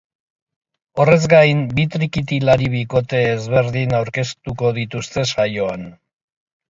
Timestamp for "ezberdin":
3.37-3.95